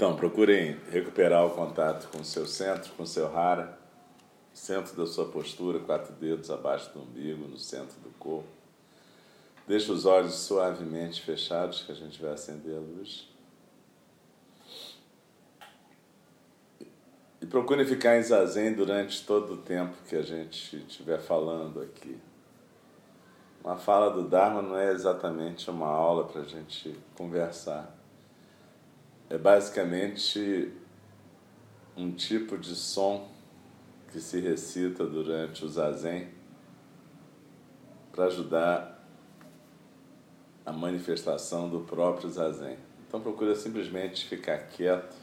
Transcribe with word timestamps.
Então, 0.00 0.16
procurem 0.16 0.78
recuperar 0.90 1.44
o 1.44 1.50
contato 1.50 2.08
com 2.10 2.22
o 2.22 2.24
seu 2.24 2.46
centro, 2.46 2.90
com 2.94 3.02
o 3.02 3.06
seu 3.06 3.36
hara, 3.36 3.78
centro 4.50 4.96
da 4.96 5.06
sua 5.06 5.26
postura, 5.26 5.78
quatro 5.78 6.14
dedos 6.14 6.50
abaixo 6.50 6.90
do 6.94 7.02
umbigo, 7.02 7.46
no 7.46 7.58
centro 7.58 8.00
do 8.00 8.08
corpo. 8.18 8.48
Deixe 9.68 9.92
os 9.92 10.06
olhos 10.06 10.32
suavemente 10.36 11.20
fechados, 11.20 11.82
que 11.82 11.92
a 11.92 11.94
gente 11.94 12.18
vai 12.18 12.32
acender 12.32 12.78
a 12.78 12.80
luz. 12.80 13.28
E 17.42 17.44
procure 17.44 17.84
ficar 17.84 18.16
em 18.16 18.22
zazen 18.22 18.72
durante 18.72 19.26
todo 19.26 19.52
o 19.52 19.58
tempo 19.58 19.94
que 20.08 20.16
a 20.16 20.22
gente 20.22 20.78
estiver 20.78 21.20
falando 21.20 21.78
aqui. 21.78 22.16
Uma 23.62 23.76
fala 23.76 24.08
do 24.10 24.26
Dharma 24.26 24.62
não 24.62 24.78
é 24.78 24.92
exatamente 24.92 25.68
uma 25.68 25.88
aula 25.88 26.24
para 26.24 26.40
a 26.40 26.44
gente 26.44 26.98
conversar 27.14 27.99
é 29.30 29.38
basicamente 29.38 30.72
um 31.96 32.10
tipo 32.10 32.58
de 32.58 32.74
som 32.74 33.28
que 34.10 34.20
se 34.20 34.40
recita 34.40 35.06
durante 35.06 35.64
o 35.64 35.68
zazen 35.68 36.28
para 38.10 38.24
ajudar 38.24 39.08
a 40.66 40.72
manifestação 40.72 41.68
do 41.68 41.80
próprio 41.80 42.28
zazen. 42.28 42.76
Então 43.06 43.20
procura 43.20 43.54
simplesmente 43.54 44.26
ficar 44.26 44.58
quieto, 44.66 45.16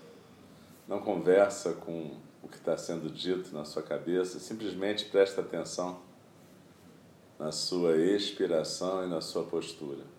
não 0.87 0.99
conversa 0.99 1.73
com 1.73 2.17
o 2.41 2.47
que 2.47 2.55
está 2.55 2.77
sendo 2.77 3.09
dito 3.09 3.53
na 3.53 3.65
sua 3.65 3.83
cabeça, 3.83 4.39
simplesmente 4.39 5.05
presta 5.05 5.41
atenção 5.41 5.99
na 7.37 7.51
sua 7.51 7.97
expiração 7.97 9.03
e 9.03 9.07
na 9.07 9.19
sua 9.19 9.43
postura. 9.43 10.16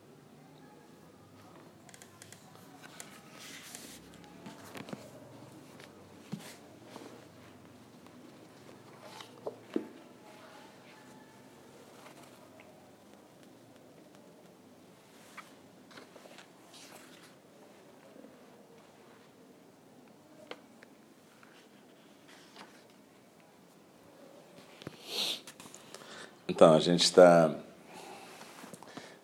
Então, 26.50 26.72
a 26.72 26.80
gente 26.80 27.04
está 27.04 27.54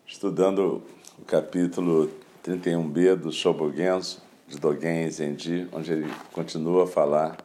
estudando 0.07 0.83
o 1.19 1.25
capítulo 1.25 2.11
31b 2.45 3.17
do 3.17 3.33
Shobogenzo, 3.33 4.21
de 4.47 4.59
Dogen 4.59 5.11
Zenji, 5.11 5.67
onde 5.73 5.91
ele 5.91 6.13
continua 6.33 6.85
a 6.85 6.87
falar 6.87 7.39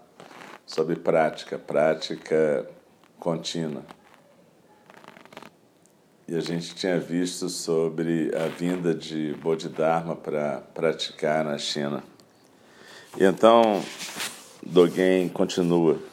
sobre 0.66 0.98
prática, 0.98 1.58
prática 1.58 2.70
contínua. 3.18 3.86
E 6.28 6.36
a 6.36 6.42
gente 6.42 6.76
tinha 6.76 7.00
visto 7.00 7.48
sobre 7.48 8.36
a 8.36 8.50
vinda 8.50 8.94
de 8.94 9.34
Bodhidharma 9.36 10.14
para 10.14 10.58
praticar 10.74 11.46
na 11.46 11.58
China. 11.58 12.04
E 13.18 13.24
então, 13.24 13.82
Dogen 14.62 15.30
continua. 15.30 16.09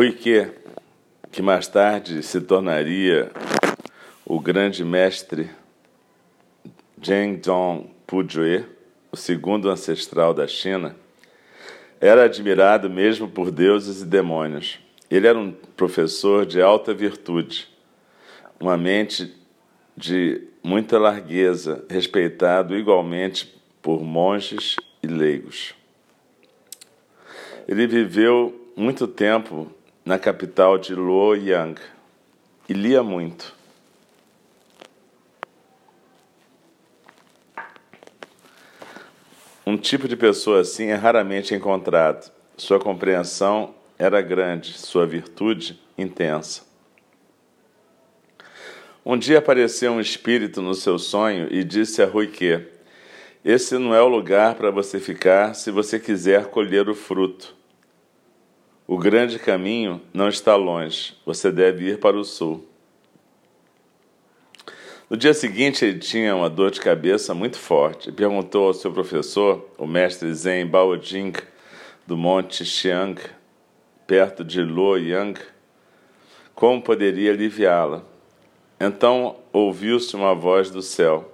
Ruique, 0.00 0.50
que 1.30 1.42
mais 1.42 1.68
tarde 1.68 2.22
se 2.22 2.40
tornaria 2.40 3.30
o 4.24 4.40
grande 4.40 4.82
mestre 4.82 5.50
Zhengdong 7.04 7.90
Pujue, 8.06 8.64
o 9.12 9.16
segundo 9.18 9.68
ancestral 9.68 10.32
da 10.32 10.46
China, 10.46 10.96
era 12.00 12.24
admirado 12.24 12.88
mesmo 12.88 13.28
por 13.28 13.50
deuses 13.50 14.00
e 14.00 14.06
demônios. 14.06 14.78
Ele 15.10 15.26
era 15.26 15.38
um 15.38 15.52
professor 15.52 16.46
de 16.46 16.62
alta 16.62 16.94
virtude, 16.94 17.68
uma 18.58 18.78
mente 18.78 19.34
de 19.94 20.48
muita 20.62 20.98
largueza, 20.98 21.84
respeitado 21.90 22.74
igualmente 22.74 23.54
por 23.82 24.02
monges 24.02 24.76
e 25.02 25.06
leigos. 25.06 25.74
Ele 27.68 27.86
viveu 27.86 28.72
muito 28.74 29.06
tempo 29.06 29.70
na 30.04 30.18
capital 30.18 30.78
de 30.78 30.94
Luoyang 30.94 31.80
e 32.68 32.72
lia 32.72 33.02
muito. 33.02 33.54
Um 39.66 39.76
tipo 39.76 40.08
de 40.08 40.16
pessoa 40.16 40.60
assim 40.60 40.86
é 40.86 40.94
raramente 40.94 41.54
encontrado. 41.54 42.32
Sua 42.56 42.80
compreensão 42.80 43.74
era 43.98 44.20
grande, 44.20 44.72
sua 44.78 45.06
virtude 45.06 45.80
intensa. 45.96 46.62
Um 49.04 49.16
dia 49.16 49.38
apareceu 49.38 49.92
um 49.92 50.00
espírito 50.00 50.60
no 50.60 50.74
seu 50.74 50.98
sonho 50.98 51.48
e 51.50 51.62
disse 51.62 52.02
a 52.02 52.06
Ruique: 52.06 52.66
Esse 53.44 53.78
não 53.78 53.94
é 53.94 54.02
o 54.02 54.08
lugar 54.08 54.56
para 54.56 54.70
você 54.70 54.98
ficar 54.98 55.54
se 55.54 55.70
você 55.70 55.98
quiser 55.98 56.46
colher 56.46 56.88
o 56.88 56.94
fruto. 56.94 57.59
O 58.90 58.98
grande 58.98 59.38
caminho 59.38 60.02
não 60.12 60.28
está 60.28 60.56
longe, 60.56 61.16
você 61.24 61.52
deve 61.52 61.90
ir 61.90 62.00
para 62.00 62.18
o 62.18 62.24
sul. 62.24 62.66
No 65.08 65.16
dia 65.16 65.32
seguinte, 65.32 65.84
ele 65.84 66.00
tinha 66.00 66.34
uma 66.34 66.50
dor 66.50 66.72
de 66.72 66.80
cabeça 66.80 67.32
muito 67.32 67.56
forte 67.56 68.08
e 68.08 68.12
perguntou 68.12 68.66
ao 68.66 68.74
seu 68.74 68.90
professor, 68.90 69.64
o 69.78 69.86
mestre 69.86 70.34
Zen 70.34 70.66
Baojing, 70.66 71.34
do 72.04 72.16
monte 72.16 72.64
Xiang, 72.64 73.14
perto 74.08 74.42
de 74.42 74.60
Luoyang, 74.60 75.40
como 76.52 76.82
poderia 76.82 77.30
aliviá-la. 77.30 78.02
Então 78.80 79.36
ouviu-se 79.52 80.16
uma 80.16 80.34
voz 80.34 80.68
do 80.68 80.82
céu: 80.82 81.32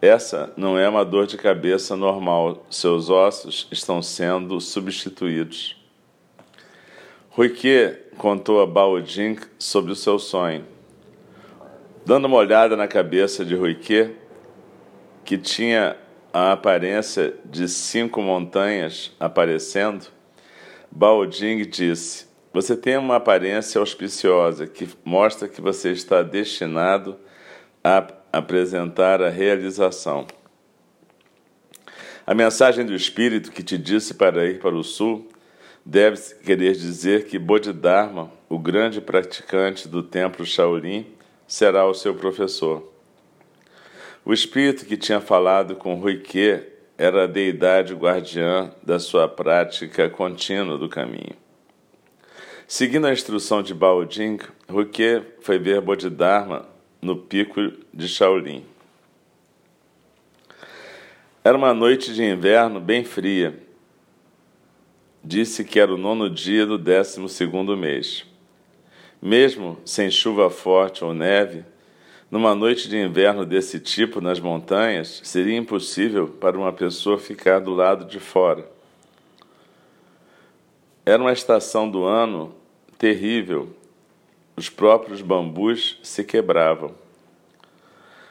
Essa 0.00 0.52
não 0.56 0.78
é 0.78 0.88
uma 0.88 1.04
dor 1.04 1.26
de 1.26 1.36
cabeça 1.36 1.96
normal, 1.96 2.64
seus 2.70 3.10
ossos 3.10 3.66
estão 3.72 4.00
sendo 4.00 4.60
substituídos. 4.60 5.84
Ruique 7.36 7.94
contou 8.16 8.62
a 8.62 8.66
Bao 8.66 8.98
Jing 9.04 9.38
sobre 9.58 9.92
o 9.92 9.94
seu 9.94 10.18
sonho. 10.18 10.64
Dando 12.02 12.24
uma 12.24 12.38
olhada 12.38 12.78
na 12.78 12.88
cabeça 12.88 13.44
de 13.44 13.54
Ruique, 13.54 14.16
que 15.22 15.36
tinha 15.36 15.98
a 16.32 16.52
aparência 16.52 17.34
de 17.44 17.68
cinco 17.68 18.22
montanhas 18.22 19.14
aparecendo, 19.20 20.06
Bao 20.90 21.30
Jing 21.30 21.66
disse: 21.66 22.26
Você 22.54 22.74
tem 22.74 22.96
uma 22.96 23.16
aparência 23.16 23.78
auspiciosa 23.78 24.66
que 24.66 24.88
mostra 25.04 25.46
que 25.46 25.60
você 25.60 25.92
está 25.92 26.22
destinado 26.22 27.18
a 27.84 28.02
apresentar 28.32 29.20
a 29.20 29.28
realização. 29.28 30.26
A 32.26 32.32
mensagem 32.32 32.86
do 32.86 32.94
Espírito 32.94 33.52
que 33.52 33.62
te 33.62 33.76
disse 33.76 34.14
para 34.14 34.46
ir 34.46 34.58
para 34.58 34.74
o 34.74 34.82
sul 34.82 35.28
deve 35.86 36.34
querer 36.44 36.72
dizer 36.72 37.26
que 37.26 37.38
Bodhidharma, 37.38 38.32
o 38.48 38.58
grande 38.58 39.00
praticante 39.00 39.86
do 39.86 40.02
templo 40.02 40.44
Shaolin, 40.44 41.06
será 41.46 41.86
o 41.86 41.94
seu 41.94 42.12
professor. 42.12 42.92
O 44.24 44.32
espírito 44.32 44.84
que 44.84 44.96
tinha 44.96 45.20
falado 45.20 45.76
com 45.76 45.94
Ruique 45.94 46.60
era 46.98 47.22
a 47.22 47.26
deidade 47.28 47.94
guardiã 47.94 48.72
da 48.82 48.98
sua 48.98 49.28
prática 49.28 50.10
contínua 50.10 50.76
do 50.76 50.88
caminho. 50.88 51.36
Seguindo 52.66 53.06
a 53.06 53.12
instrução 53.12 53.62
de 53.62 53.72
Baoding, 53.72 54.38
Ruique 54.68 55.22
foi 55.40 55.56
ver 55.56 55.80
Bodhidharma 55.80 56.66
no 57.00 57.16
pico 57.16 57.60
de 57.94 58.08
Shaolin. 58.08 58.64
Era 61.44 61.56
uma 61.56 61.72
noite 61.72 62.12
de 62.12 62.24
inverno 62.24 62.80
bem 62.80 63.04
fria. 63.04 63.65
Disse 65.28 65.64
que 65.64 65.80
era 65.80 65.92
o 65.92 65.96
nono 65.96 66.30
dia 66.30 66.64
do 66.64 66.78
décimo 66.78 67.28
segundo 67.28 67.76
mês. 67.76 68.24
Mesmo 69.20 69.76
sem 69.84 70.08
chuva 70.08 70.48
forte 70.48 71.04
ou 71.04 71.12
neve, 71.12 71.64
numa 72.30 72.54
noite 72.54 72.88
de 72.88 72.96
inverno 72.96 73.44
desse 73.44 73.80
tipo 73.80 74.20
nas 74.20 74.38
montanhas, 74.38 75.20
seria 75.24 75.56
impossível 75.56 76.28
para 76.28 76.56
uma 76.56 76.72
pessoa 76.72 77.18
ficar 77.18 77.58
do 77.58 77.74
lado 77.74 78.04
de 78.04 78.20
fora. 78.20 78.70
Era 81.04 81.20
uma 81.20 81.32
estação 81.32 81.90
do 81.90 82.04
ano 82.04 82.54
terrível 82.96 83.74
os 84.56 84.70
próprios 84.70 85.20
bambus 85.20 85.98
se 86.04 86.22
quebravam. 86.22 86.94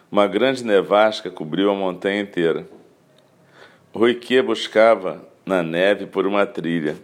Uma 0.10 0.28
grande 0.28 0.64
nevasca 0.64 1.30
cobriu 1.30 1.70
a 1.70 1.76
montanha 1.76 2.22
inteira. 2.22 2.66
Ruique 3.94 4.42
buscava 4.42 5.35
na 5.46 5.62
neve 5.62 6.08
por 6.08 6.26
uma 6.26 6.46
trilha. 6.46 6.98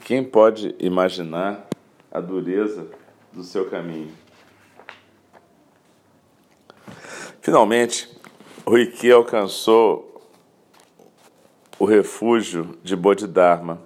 Quem 0.00 0.24
pode 0.24 0.74
imaginar 0.78 1.66
a 2.10 2.20
dureza 2.20 2.86
do 3.32 3.42
seu 3.42 3.68
caminho? 3.68 4.12
Finalmente, 7.40 8.08
Ruique 8.66 9.10
alcançou 9.10 10.22
o 11.78 11.84
refúgio 11.84 12.78
de 12.82 12.96
Bodhidharma, 12.96 13.82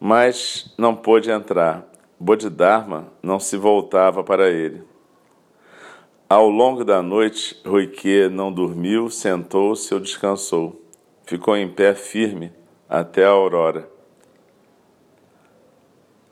mas 0.00 0.74
não 0.76 0.96
pôde 0.96 1.30
entrar. 1.30 1.86
Bodhidharma 2.18 3.12
não 3.22 3.38
se 3.38 3.56
voltava 3.56 4.24
para 4.24 4.50
ele. 4.50 4.82
Ao 6.28 6.48
longo 6.48 6.84
da 6.84 7.00
noite, 7.00 7.60
Ruique 7.64 8.28
não 8.28 8.52
dormiu, 8.52 9.08
sentou-se 9.08 9.92
ou 9.94 10.00
descansou. 10.00 10.82
Ficou 11.24 11.56
em 11.56 11.68
pé 11.68 11.94
firme 11.94 12.52
até 13.00 13.24
a 13.24 13.30
aurora. 13.30 13.88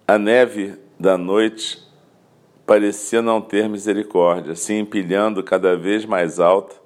A 0.07 0.17
neve 0.17 0.77
da 0.99 1.19
noite 1.19 1.83
parecia 2.65 3.21
não 3.21 3.41
ter 3.41 3.69
misericórdia, 3.69 4.55
se 4.55 4.73
empilhando 4.73 5.43
cada 5.43 5.77
vez 5.77 6.05
mais 6.05 6.39
alta 6.39 6.77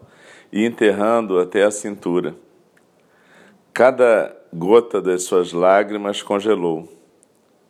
e 0.51 0.65
enterrando 0.65 1.39
até 1.39 1.63
a 1.63 1.71
cintura. 1.71 2.35
Cada 3.75 4.35
gota 4.51 5.03
das 5.03 5.25
suas 5.25 5.53
lágrimas 5.53 6.23
congelou. 6.23 6.89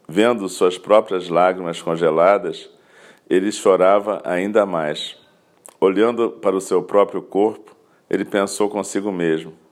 Vendo 0.08 0.48
suas 0.48 0.78
próprias 0.78 1.28
lágrimas 1.28 1.82
congeladas, 1.82 2.70
ele 3.28 3.50
chorava 3.50 4.22
ainda 4.24 4.64
mais. 4.64 5.16
Olhando 5.80 6.30
para 6.30 6.54
o 6.54 6.60
seu 6.60 6.84
próprio 6.84 7.20
corpo, 7.20 7.74
ele 8.08 8.24
pensou 8.24 8.70
consigo 8.70 9.10
mesmo. 9.10 9.65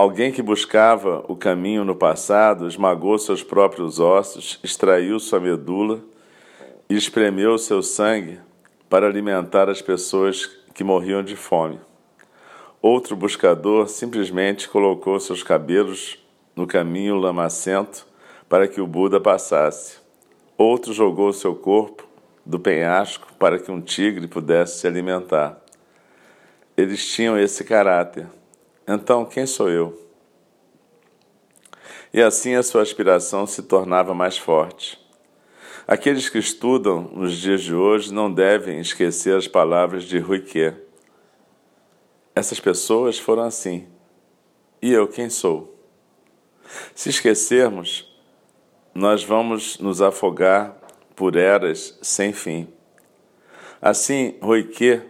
Alguém 0.00 0.32
que 0.32 0.40
buscava 0.40 1.22
o 1.28 1.36
caminho 1.36 1.84
no 1.84 1.94
passado 1.94 2.66
esmagou 2.66 3.18
seus 3.18 3.42
próprios 3.42 4.00
ossos, 4.00 4.58
extraiu 4.64 5.20
sua 5.20 5.38
medula 5.38 6.00
e 6.88 6.96
espremeu 6.96 7.58
seu 7.58 7.82
sangue 7.82 8.40
para 8.88 9.06
alimentar 9.06 9.68
as 9.68 9.82
pessoas 9.82 10.46
que 10.72 10.82
morriam 10.82 11.22
de 11.22 11.36
fome. 11.36 11.78
Outro 12.80 13.14
buscador 13.14 13.90
simplesmente 13.90 14.70
colocou 14.70 15.20
seus 15.20 15.42
cabelos 15.42 16.18
no 16.56 16.66
caminho 16.66 17.16
lamacento 17.16 18.06
para 18.48 18.66
que 18.66 18.80
o 18.80 18.86
Buda 18.86 19.20
passasse. 19.20 19.98
Outro 20.56 20.94
jogou 20.94 21.30
seu 21.30 21.54
corpo 21.54 22.08
do 22.46 22.58
penhasco 22.58 23.34
para 23.38 23.58
que 23.58 23.70
um 23.70 23.82
tigre 23.82 24.26
pudesse 24.26 24.78
se 24.78 24.86
alimentar. 24.86 25.60
Eles 26.74 27.06
tinham 27.06 27.38
esse 27.38 27.64
caráter. 27.64 28.39
Então, 28.92 29.24
quem 29.24 29.46
sou 29.46 29.70
eu? 29.70 29.96
E 32.12 32.20
assim 32.20 32.56
a 32.56 32.62
sua 32.64 32.82
aspiração 32.82 33.46
se 33.46 33.62
tornava 33.62 34.12
mais 34.12 34.36
forte. 34.36 34.98
Aqueles 35.86 36.28
que 36.28 36.38
estudam 36.38 37.02
nos 37.02 37.36
dias 37.36 37.62
de 37.62 37.72
hoje 37.72 38.12
não 38.12 38.34
devem 38.34 38.80
esquecer 38.80 39.36
as 39.36 39.46
palavras 39.46 40.02
de 40.02 40.18
Ruique. 40.18 40.74
Essas 42.34 42.58
pessoas 42.58 43.16
foram 43.16 43.44
assim. 43.44 43.86
E 44.82 44.90
eu 44.90 45.06
quem 45.06 45.30
sou? 45.30 45.80
Se 46.92 47.10
esquecermos, 47.10 48.12
nós 48.92 49.22
vamos 49.22 49.78
nos 49.78 50.02
afogar 50.02 50.76
por 51.14 51.36
eras 51.36 51.96
sem 52.02 52.32
fim. 52.32 52.66
Assim, 53.80 54.36
Roique 54.42 55.00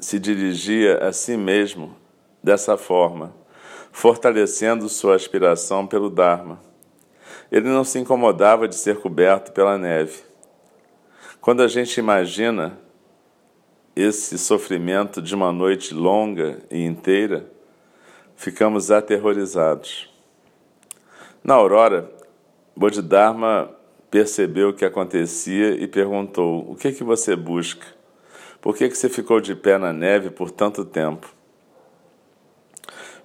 se 0.00 0.18
dirigia 0.18 0.96
a 1.06 1.12
si 1.12 1.36
mesmo 1.36 1.94
dessa 2.42 2.76
forma, 2.76 3.34
fortalecendo 3.90 4.88
sua 4.88 5.14
aspiração 5.14 5.86
pelo 5.86 6.10
Dharma. 6.10 6.60
Ele 7.50 7.68
não 7.68 7.84
se 7.84 7.98
incomodava 7.98 8.68
de 8.68 8.74
ser 8.74 8.98
coberto 9.00 9.52
pela 9.52 9.78
neve. 9.78 10.22
Quando 11.40 11.62
a 11.62 11.68
gente 11.68 11.98
imagina 11.98 12.78
esse 13.96 14.38
sofrimento 14.38 15.20
de 15.20 15.34
uma 15.34 15.52
noite 15.52 15.94
longa 15.94 16.58
e 16.70 16.84
inteira, 16.84 17.50
ficamos 18.36 18.90
aterrorizados. 18.90 20.08
Na 21.42 21.54
aurora, 21.54 22.10
Bodhidharma 22.76 23.74
percebeu 24.10 24.68
o 24.68 24.72
que 24.72 24.84
acontecia 24.84 25.70
e 25.70 25.88
perguntou: 25.88 26.70
O 26.70 26.76
que 26.76 26.88
é 26.88 26.92
que 26.92 27.02
você 27.02 27.34
busca? 27.34 27.86
Por 28.60 28.76
que, 28.76 28.88
que 28.88 28.96
você 28.96 29.08
ficou 29.08 29.40
de 29.40 29.54
pé 29.54 29.78
na 29.78 29.92
neve 29.92 30.30
por 30.30 30.50
tanto 30.50 30.84
tempo? 30.84 31.32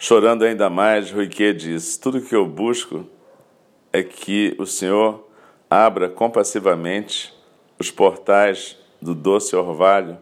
Chorando 0.06 0.44
ainda 0.44 0.70
mais, 0.70 1.12
Ruique 1.12 1.54
disse: 1.54 1.98
Tudo 1.98 2.20
que 2.20 2.36
eu 2.36 2.46
busco 2.46 3.08
é 3.94 4.04
que 4.04 4.54
o 4.60 4.66
Senhor 4.66 5.26
abra 5.70 6.10
compassivamente 6.10 7.34
os 7.80 7.90
portais 7.90 8.78
do 9.02 9.16
doce 9.16 9.56
orvalho 9.56 10.18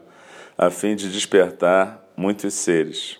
a 0.56 0.70
fim 0.70 0.94
de 0.94 1.10
despertar 1.10 2.00
muitos 2.16 2.54
seres. 2.54 3.18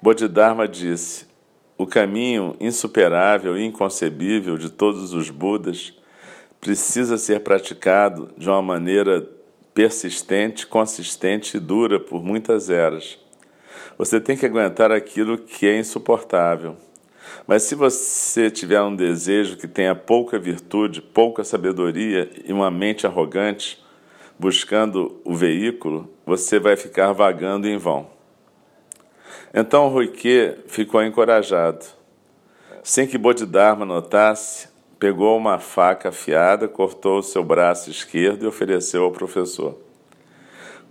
Bodhidharma 0.00 0.66
disse: 0.66 1.26
o 1.76 1.86
caminho 1.86 2.56
insuperável 2.58 3.58
e 3.58 3.66
inconcebível 3.66 4.56
de 4.56 4.70
todos 4.70 5.12
os 5.12 5.28
Budas 5.28 5.92
precisa 6.58 7.18
ser 7.18 7.40
praticado 7.40 8.30
de 8.38 8.48
uma 8.48 8.62
maneira 8.62 9.28
persistente, 9.74 10.66
consistente 10.66 11.58
e 11.58 11.60
dura 11.60 12.00
por 12.00 12.24
muitas 12.24 12.70
eras. 12.70 13.20
Você 14.02 14.20
tem 14.20 14.36
que 14.36 14.44
aguentar 14.44 14.90
aquilo 14.90 15.38
que 15.38 15.64
é 15.64 15.78
insuportável. 15.78 16.76
Mas 17.46 17.62
se 17.62 17.76
você 17.76 18.50
tiver 18.50 18.82
um 18.82 18.96
desejo 18.96 19.56
que 19.56 19.68
tenha 19.68 19.94
pouca 19.94 20.40
virtude, 20.40 21.00
pouca 21.00 21.44
sabedoria 21.44 22.28
e 22.44 22.52
uma 22.52 22.68
mente 22.68 23.06
arrogante, 23.06 23.80
buscando 24.36 25.20
o 25.24 25.36
veículo, 25.36 26.10
você 26.26 26.58
vai 26.58 26.74
ficar 26.74 27.12
vagando 27.12 27.68
em 27.68 27.76
vão. 27.76 28.10
Então 29.54 29.86
Ruique 29.86 30.56
ficou 30.66 31.00
encorajado. 31.04 31.86
Sem 32.82 33.06
que 33.06 33.16
Bodhidharma 33.16 33.86
notasse, 33.86 34.68
pegou 34.98 35.38
uma 35.38 35.60
faca 35.60 36.08
afiada, 36.08 36.66
cortou 36.66 37.20
o 37.20 37.22
seu 37.22 37.44
braço 37.44 37.88
esquerdo 37.88 38.42
e 38.42 38.48
ofereceu 38.48 39.04
ao 39.04 39.12
professor. 39.12 39.78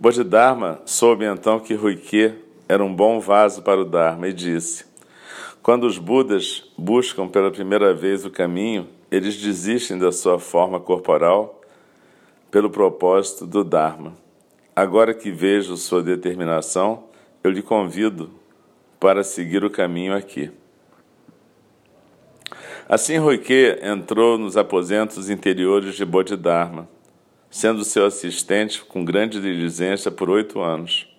Bodhidharma 0.00 0.80
soube 0.86 1.26
então 1.26 1.60
que 1.60 1.74
Ruike 1.74 2.50
era 2.72 2.82
um 2.82 2.94
bom 2.94 3.20
vaso 3.20 3.60
para 3.60 3.82
o 3.82 3.84
Dharma 3.84 4.28
e 4.28 4.32
disse: 4.32 4.86
Quando 5.62 5.84
os 5.84 5.98
Budas 5.98 6.72
buscam 6.78 7.28
pela 7.28 7.50
primeira 7.50 7.92
vez 7.92 8.24
o 8.24 8.30
caminho, 8.30 8.88
eles 9.10 9.36
desistem 9.36 9.98
da 9.98 10.10
sua 10.10 10.38
forma 10.38 10.80
corporal 10.80 11.60
pelo 12.50 12.70
propósito 12.70 13.46
do 13.46 13.62
Dharma. 13.62 14.16
Agora 14.74 15.12
que 15.12 15.30
vejo 15.30 15.76
sua 15.76 16.02
determinação, 16.02 17.04
eu 17.44 17.50
lhe 17.50 17.60
convido 17.60 18.30
para 18.98 19.22
seguir 19.22 19.62
o 19.62 19.70
caminho 19.70 20.16
aqui. 20.16 20.50
Assim, 22.88 23.18
Roike 23.18 23.80
entrou 23.82 24.38
nos 24.38 24.56
aposentos 24.56 25.28
interiores 25.28 25.94
de 25.94 26.06
Bodhidharma, 26.06 26.88
sendo 27.50 27.84
seu 27.84 28.06
assistente 28.06 28.82
com 28.82 29.04
grande 29.04 29.38
diligência 29.42 30.10
por 30.10 30.30
oito 30.30 30.58
anos. 30.58 31.11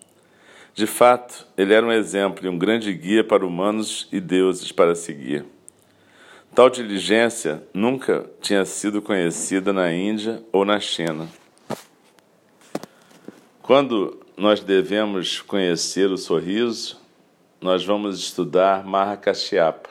De 0.74 0.88
fato, 0.88 1.46
ele 1.56 1.72
era 1.72 1.86
um 1.86 1.92
exemplo 1.92 2.46
e 2.46 2.50
um 2.50 2.58
grande 2.58 2.92
guia 2.94 3.24
para 3.24 3.46
humanos 3.46 4.08
e 4.12 4.20
deuses 4.20 4.72
para 4.72 4.96
seguir. 4.96 5.46
Tal 6.56 6.68
diligência 6.68 7.64
nunca 7.74 8.30
tinha 8.42 8.66
sido 8.66 9.02
conhecida 9.02 9.72
na 9.72 9.94
Índia 9.94 10.44
ou 10.52 10.66
na 10.66 10.80
China. 10.80 11.30
Quando 13.62 14.20
nós 14.36 14.62
devemos 14.62 15.42
conhecer 15.42 16.10
o 16.10 16.18
sorriso, 16.18 17.00
nós 17.62 17.86
vamos 17.86 18.20
estudar 18.20 18.84
Mahakashyapa. 18.84 19.90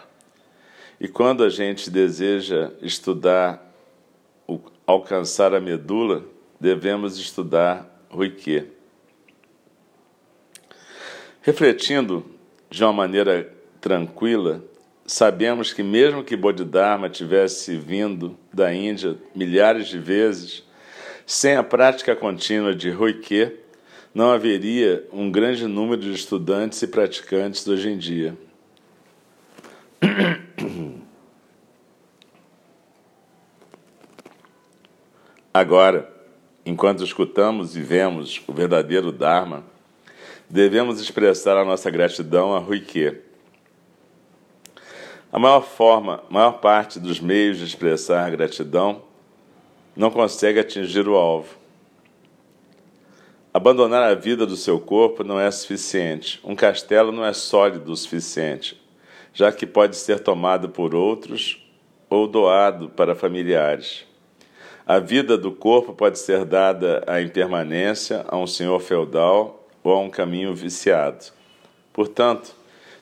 E 1.01 1.07
quando 1.07 1.45
a 1.45 1.49
gente 1.49 1.91
deseja 1.91 2.73
estudar, 2.83 3.73
alcançar 4.87 5.55
a 5.55 5.61
medula, 5.61 6.25
devemos 6.61 7.19
estudar 7.19 7.89
Ruike. 8.11 8.82
Refletindo 11.43 12.25
de 12.71 12.85
uma 12.85 12.93
maneira 12.93 13.53
tranquila, 13.81 14.63
sabemos 15.05 15.73
que, 15.73 15.83
mesmo 15.83 16.23
que 16.23 16.37
Bodhidharma 16.37 17.11
tivesse 17.11 17.77
vindo 17.77 18.39
da 18.53 18.73
Índia 18.73 19.17
milhares 19.35 19.89
de 19.89 19.99
vezes, 19.99 20.63
sem 21.27 21.57
a 21.57 21.65
prática 21.65 22.15
contínua 22.15 22.73
de 22.73 22.91
Roike, 22.91 23.57
não 24.15 24.31
haveria 24.31 25.05
um 25.13 25.33
grande 25.33 25.67
número 25.67 26.01
de 26.01 26.13
estudantes 26.13 26.81
e 26.81 26.87
praticantes 26.87 27.67
hoje 27.67 27.91
em 27.91 27.99
dia. 27.99 28.39
Agora, 35.53 36.09
enquanto 36.65 37.03
escutamos 37.03 37.77
e 37.77 37.81
vemos 37.81 38.41
o 38.47 38.53
verdadeiro 38.53 39.11
Dharma, 39.11 39.72
devemos 40.53 41.01
expressar 41.01 41.57
a 41.57 41.65
nossa 41.65 41.91
gratidão 41.91 42.55
a 42.55 42.59
Ruike 42.59 43.23
a 45.33 45.39
maior 45.39 45.63
forma, 45.63 46.23
maior 46.29 46.59
parte 46.61 47.01
dos 47.01 47.19
meios 47.19 47.57
de 47.57 47.65
expressar 47.65 48.31
gratidão 48.31 49.01
não 49.97 50.11
consegue 50.11 50.61
atingir 50.61 51.09
o 51.09 51.15
alvo. 51.15 51.57
Abandonar 53.55 54.03
a 54.03 54.15
vida 54.15 54.45
do 54.45 54.59
seu 54.59 54.79
corpo 54.79 55.25
não 55.25 55.41
é 55.41 55.51
suficiente. 55.51 56.39
Um 56.45 56.55
castelo 56.55 57.11
não 57.11 57.25
é 57.25 57.33
sólido 57.33 57.91
o 57.91 57.97
suficiente, 57.97 58.79
já 59.33 59.51
que 59.51 59.67
pode 59.67 59.97
ser 59.97 60.21
tomado 60.21 60.69
por 60.69 60.95
outros 60.95 61.67
ou 62.11 62.27
doado 62.29 62.91
para 62.91 63.15
familiares. 63.15 64.05
A 64.87 64.99
vida 64.99 65.39
do 65.39 65.51
corpo 65.51 65.95
pode 65.95 66.19
ser 66.19 66.45
dada 66.45 67.03
à 67.07 67.23
impermanência, 67.23 68.23
a 68.29 68.37
um 68.37 68.47
senhor 68.47 68.81
feudal 68.81 69.62
ou 69.83 69.93
a 69.93 70.01
um 70.01 70.11
caminho 70.11 70.55
viciado. 70.55 71.27
Portanto, 71.93 72.55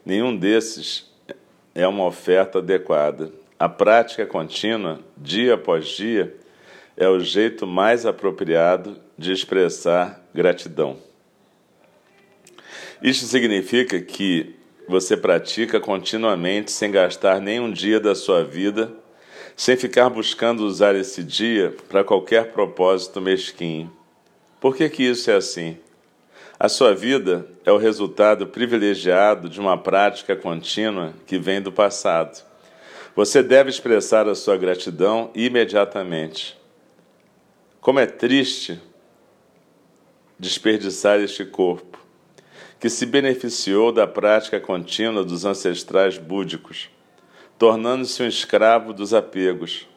nenhum 0.05 0.37
desses 0.37 1.11
é 1.75 1.87
uma 1.87 2.05
oferta 2.05 2.59
adequada. 2.59 3.33
A 3.59 3.69
prática 3.69 4.27
contínua, 4.27 5.01
dia 5.17 5.55
após 5.55 5.89
dia, 5.89 6.35
é 6.97 7.09
o 7.09 7.21
jeito 7.21 7.67
mais 7.67 8.05
apropriado 8.07 8.99
de 9.17 9.33
expressar 9.33 10.23
gratidão. 10.35 10.99
Isto 13.03 13.27
significa 13.27 14.01
que 14.01 14.55
você 14.89 15.17
pratica 15.17 15.79
continuamente 15.79 16.71
sem 16.71 16.91
gastar 16.91 17.41
nenhum 17.41 17.71
dia 17.73 18.01
da 18.01 18.15
sua 18.15 18.45
vida, 18.45 18.93
sem 19.57 19.77
ficar 19.77 20.11
buscando 20.11 20.67
usar 20.67 20.95
esse 20.95 21.23
dia 21.23 21.75
para 21.89 22.03
qualquer 22.03 22.53
propósito 22.53 23.21
mesquinho. 23.21 23.91
Por 24.61 24.77
que, 24.77 24.89
que 24.89 25.03
isso 25.05 25.31
é 25.31 25.37
assim? 25.37 25.79
A 26.63 26.69
sua 26.69 26.95
vida 26.95 27.47
é 27.65 27.73
o 27.73 27.79
resultado 27.79 28.47
privilegiado 28.47 29.49
de 29.49 29.59
uma 29.59 29.79
prática 29.79 30.37
contínua 30.37 31.15
que 31.27 31.39
vem 31.39 31.59
do 31.59 31.73
passado. 31.73 32.45
Você 33.17 33.43
deve 33.43 33.71
expressar 33.71 34.29
a 34.29 34.35
sua 34.35 34.59
gratidão 34.59 35.31
imediatamente. 35.35 36.61
Como 37.81 37.99
é 37.99 38.05
triste 38.05 38.79
desperdiçar 40.39 41.19
este 41.21 41.47
corpo, 41.47 41.99
que 42.79 42.91
se 42.91 43.07
beneficiou 43.07 43.91
da 43.91 44.07
prática 44.07 44.61
contínua 44.61 45.25
dos 45.25 45.47
ancestrais 45.47 46.19
búdicos, 46.19 46.91
tornando-se 47.59 48.23
um 48.23 48.27
escravo 48.27 48.93
dos 48.93 49.15
apegos, 49.15 49.89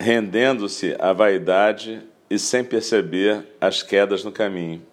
rendendo-se 0.00 0.96
à 0.98 1.12
vaidade 1.12 2.00
e 2.30 2.38
sem 2.38 2.64
perceber 2.64 3.46
as 3.60 3.82
quedas 3.82 4.24
no 4.24 4.32
caminho. 4.32 4.90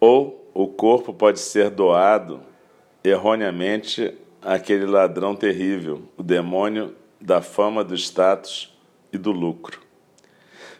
Ou 0.00 0.50
o 0.54 0.66
corpo 0.66 1.12
pode 1.12 1.40
ser 1.40 1.70
doado 1.70 2.40
erroneamente 3.02 4.14
àquele 4.42 4.86
ladrão 4.86 5.34
terrível, 5.34 6.02
o 6.16 6.22
demônio 6.22 6.94
da 7.20 7.40
fama, 7.40 7.82
do 7.82 7.94
status 7.94 8.76
e 9.12 9.18
do 9.18 9.30
lucro. 9.30 9.80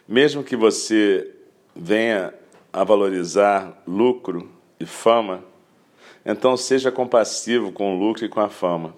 Mesmo 0.07 0.43
que 0.43 0.55
você 0.55 1.33
venha 1.75 2.33
a 2.71 2.83
valorizar 2.83 3.81
lucro 3.85 4.49
e 4.79 4.85
fama, 4.85 5.43
então 6.25 6.55
seja 6.55 6.91
compassivo 6.91 7.71
com 7.71 7.95
o 7.95 7.99
lucro 7.99 8.25
e 8.25 8.29
com 8.29 8.39
a 8.39 8.49
fama. 8.49 8.93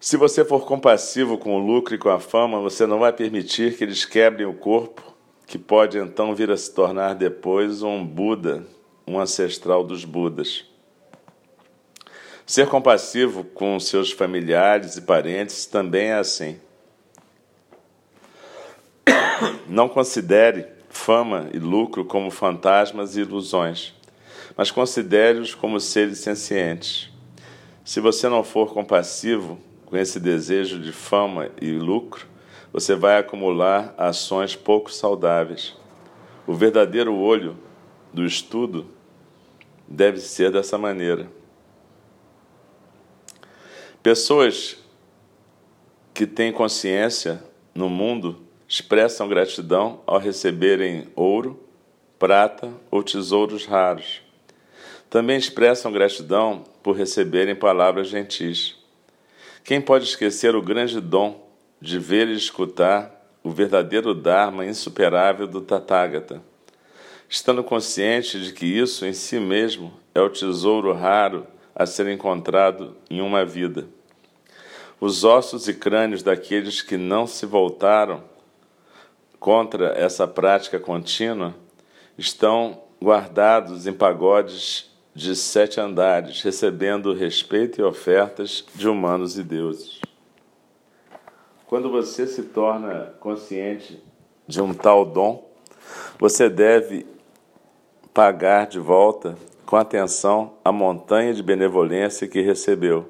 Se 0.00 0.16
você 0.16 0.44
for 0.44 0.66
compassivo 0.66 1.38
com 1.38 1.54
o 1.54 1.64
lucro 1.64 1.94
e 1.94 1.98
com 1.98 2.08
a 2.08 2.18
fama, 2.18 2.60
você 2.60 2.86
não 2.86 2.98
vai 2.98 3.12
permitir 3.12 3.76
que 3.76 3.84
eles 3.84 4.04
quebrem 4.04 4.46
o 4.46 4.52
corpo 4.52 5.11
que 5.46 5.58
pode 5.58 5.98
então 5.98 6.34
vir 6.34 6.50
a 6.50 6.56
se 6.56 6.72
tornar 6.72 7.14
depois 7.14 7.82
um 7.82 8.04
Buda, 8.04 8.66
um 9.06 9.18
ancestral 9.18 9.84
dos 9.84 10.04
Budas. 10.04 10.64
Ser 12.46 12.66
compassivo 12.68 13.44
com 13.44 13.78
seus 13.78 14.10
familiares 14.10 14.96
e 14.96 15.02
parentes 15.02 15.66
também 15.66 16.08
é 16.08 16.14
assim. 16.14 16.58
Não 19.66 19.88
considere 19.88 20.66
fama 20.88 21.48
e 21.52 21.58
lucro 21.58 22.04
como 22.04 22.30
fantasmas 22.30 23.16
e 23.16 23.20
ilusões, 23.20 23.94
mas 24.56 24.70
considere-os 24.70 25.54
como 25.54 25.80
seres 25.80 26.18
sencientes. 26.18 27.10
Se 27.84 28.00
você 28.00 28.28
não 28.28 28.44
for 28.44 28.72
compassivo 28.72 29.58
com 29.86 29.96
esse 29.96 30.20
desejo 30.20 30.78
de 30.78 30.92
fama 30.92 31.50
e 31.60 31.72
lucro, 31.72 32.26
você 32.72 32.94
vai 32.94 33.18
acumular 33.18 33.94
ações 33.98 34.56
pouco 34.56 34.90
saudáveis. 34.90 35.76
O 36.46 36.54
verdadeiro 36.54 37.14
olho 37.14 37.58
do 38.12 38.24
estudo 38.24 38.86
deve 39.86 40.18
ser 40.18 40.50
dessa 40.50 40.78
maneira. 40.78 41.28
Pessoas 44.02 44.78
que 46.14 46.26
têm 46.26 46.50
consciência 46.50 47.44
no 47.74 47.88
mundo 47.88 48.40
expressam 48.66 49.28
gratidão 49.28 50.00
ao 50.06 50.18
receberem 50.18 51.08
ouro, 51.14 51.62
prata 52.18 52.72
ou 52.90 53.02
tesouros 53.02 53.66
raros. 53.66 54.22
Também 55.10 55.36
expressam 55.36 55.92
gratidão 55.92 56.64
por 56.82 56.96
receberem 56.96 57.54
palavras 57.54 58.08
gentis. 58.08 58.76
Quem 59.62 59.80
pode 59.80 60.04
esquecer 60.06 60.56
o 60.56 60.62
grande 60.62 61.00
dom 61.00 61.51
de 61.82 61.98
ver 61.98 62.28
e 62.28 62.36
escutar 62.36 63.10
o 63.42 63.50
verdadeiro 63.50 64.14
Dharma 64.14 64.64
insuperável 64.64 65.48
do 65.48 65.60
Tathagata, 65.60 66.40
estando 67.28 67.64
consciente 67.64 68.40
de 68.40 68.52
que 68.52 68.64
isso 68.64 69.04
em 69.04 69.12
si 69.12 69.40
mesmo 69.40 69.92
é 70.14 70.20
o 70.20 70.30
tesouro 70.30 70.92
raro 70.92 71.44
a 71.74 71.84
ser 71.84 72.06
encontrado 72.06 72.96
em 73.10 73.20
uma 73.20 73.44
vida. 73.44 73.88
Os 75.00 75.24
ossos 75.24 75.66
e 75.66 75.74
crânios 75.74 76.22
daqueles 76.22 76.80
que 76.80 76.96
não 76.96 77.26
se 77.26 77.46
voltaram 77.46 78.22
contra 79.40 79.88
essa 79.98 80.28
prática 80.28 80.78
contínua 80.78 81.52
estão 82.16 82.80
guardados 83.02 83.88
em 83.88 83.92
pagodes 83.92 84.88
de 85.12 85.34
sete 85.34 85.80
andares, 85.80 86.42
recebendo 86.42 87.12
respeito 87.12 87.80
e 87.80 87.82
ofertas 87.82 88.64
de 88.72 88.88
humanos 88.88 89.36
e 89.36 89.42
deuses. 89.42 90.01
Quando 91.72 91.90
você 91.90 92.26
se 92.26 92.42
torna 92.42 93.14
consciente 93.18 93.98
de 94.46 94.60
um 94.60 94.74
tal 94.74 95.06
dom, 95.06 95.48
você 96.18 96.50
deve 96.50 97.06
pagar 98.12 98.66
de 98.66 98.78
volta 98.78 99.38
com 99.64 99.76
atenção 99.76 100.52
a 100.62 100.70
montanha 100.70 101.32
de 101.32 101.42
benevolência 101.42 102.28
que 102.28 102.42
recebeu, 102.42 103.08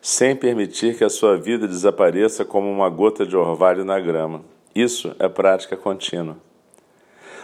sem 0.00 0.36
permitir 0.36 0.96
que 0.96 1.02
a 1.02 1.10
sua 1.10 1.36
vida 1.36 1.66
desapareça 1.66 2.44
como 2.44 2.70
uma 2.70 2.88
gota 2.88 3.26
de 3.26 3.36
orvalho 3.36 3.84
na 3.84 3.98
grama. 3.98 4.44
Isso 4.72 5.16
é 5.18 5.28
prática 5.28 5.76
contínua. 5.76 6.36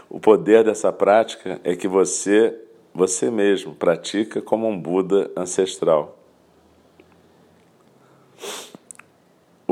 O 0.08 0.20
poder 0.20 0.62
dessa 0.62 0.92
prática 0.92 1.60
é 1.64 1.74
que 1.74 1.88
você, 1.88 2.56
você 2.94 3.28
mesmo, 3.28 3.74
pratica 3.74 4.40
como 4.40 4.68
um 4.68 4.80
Buda 4.80 5.32
ancestral. 5.36 6.21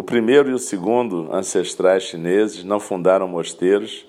O 0.00 0.02
primeiro 0.02 0.48
e 0.48 0.54
o 0.54 0.58
segundo 0.58 1.28
ancestrais 1.30 2.04
chineses 2.04 2.64
não 2.64 2.80
fundaram 2.80 3.28
mosteiros 3.28 4.06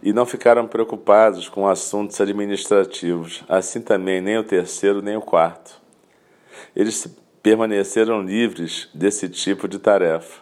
e 0.00 0.12
não 0.12 0.24
ficaram 0.24 0.64
preocupados 0.64 1.48
com 1.48 1.66
assuntos 1.66 2.20
administrativos, 2.20 3.42
assim 3.48 3.80
também 3.80 4.20
nem 4.20 4.38
o 4.38 4.44
terceiro 4.44 5.02
nem 5.02 5.16
o 5.16 5.20
quarto. 5.20 5.82
Eles 6.76 7.12
permaneceram 7.42 8.22
livres 8.22 8.88
desse 8.94 9.28
tipo 9.28 9.66
de 9.66 9.80
tarefa. 9.80 10.40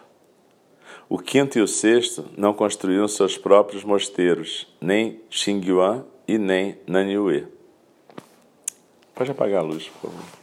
O 1.09 1.17
quinto 1.17 1.57
e 1.57 1.61
o 1.63 1.67
sexto 1.67 2.25
não 2.37 2.53
construíram 2.53 3.07
seus 3.07 3.35
próprios 3.35 3.83
mosteiros, 3.83 4.71
nem 4.79 5.19
Xingyuan 5.27 6.05
e 6.27 6.37
nem 6.37 6.77
Nanyue. 6.85 7.47
Pode 9.15 9.31
apagar 9.31 9.61
a 9.61 9.65
luz, 9.65 9.89
por 9.89 10.11
favor. 10.11 10.42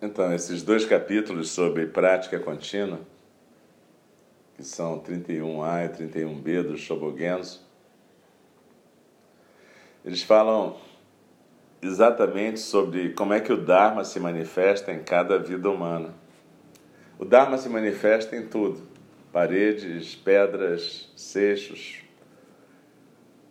Então, 0.00 0.32
esses 0.34 0.62
dois 0.62 0.84
capítulos 0.84 1.50
sobre 1.50 1.86
prática 1.86 2.38
contínua, 2.38 3.00
que 4.54 4.62
são 4.62 5.00
31A 5.00 5.86
e 5.86 5.88
31B 5.88 6.62
do 6.62 6.76
Shobogenzo, 6.76 7.64
eles 10.04 10.22
falam 10.22 10.76
exatamente 11.80 12.60
sobre 12.60 13.10
como 13.14 13.32
é 13.32 13.40
que 13.40 13.52
o 13.52 13.56
Dharma 13.56 14.04
se 14.04 14.20
manifesta 14.20 14.92
em 14.92 15.02
cada 15.02 15.38
vida 15.38 15.70
humana. 15.70 16.14
O 17.18 17.24
Dharma 17.24 17.56
se 17.56 17.68
manifesta 17.68 18.36
em 18.36 18.46
tudo: 18.46 18.82
paredes, 19.32 20.14
pedras, 20.14 21.10
seixos, 21.16 22.02